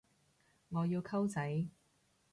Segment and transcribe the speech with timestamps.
[0.69, 1.67] 我要溝仔